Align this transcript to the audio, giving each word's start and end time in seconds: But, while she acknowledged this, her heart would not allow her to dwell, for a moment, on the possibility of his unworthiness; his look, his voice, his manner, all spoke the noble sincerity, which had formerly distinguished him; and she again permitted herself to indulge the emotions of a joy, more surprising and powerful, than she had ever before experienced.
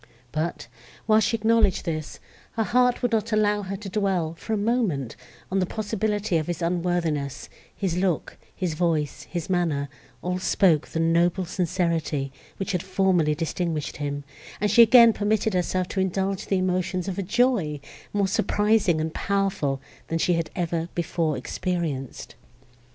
But, 0.31 0.67
while 1.05 1.19
she 1.19 1.37
acknowledged 1.37 1.85
this, 1.85 2.19
her 2.53 2.63
heart 2.63 3.03
would 3.03 3.11
not 3.11 3.31
allow 3.31 3.61
her 3.61 3.77
to 3.77 3.87
dwell, 3.87 4.33
for 4.33 4.51
a 4.53 4.57
moment, 4.57 5.15
on 5.51 5.59
the 5.59 5.67
possibility 5.67 6.37
of 6.37 6.47
his 6.47 6.59
unworthiness; 6.63 7.49
his 7.75 7.97
look, 7.97 8.35
his 8.55 8.73
voice, 8.73 9.27
his 9.29 9.47
manner, 9.47 9.89
all 10.23 10.39
spoke 10.39 10.87
the 10.87 10.99
noble 10.99 11.45
sincerity, 11.45 12.31
which 12.57 12.71
had 12.71 12.81
formerly 12.81 13.35
distinguished 13.35 13.97
him; 13.97 14.23
and 14.59 14.71
she 14.71 14.81
again 14.81 15.13
permitted 15.13 15.53
herself 15.53 15.87
to 15.89 15.99
indulge 15.99 16.47
the 16.47 16.57
emotions 16.57 17.07
of 17.07 17.19
a 17.19 17.21
joy, 17.21 17.79
more 18.11 18.27
surprising 18.27 18.99
and 18.99 19.13
powerful, 19.13 19.79
than 20.07 20.17
she 20.17 20.33
had 20.33 20.49
ever 20.55 20.89
before 20.95 21.37
experienced. 21.37 22.33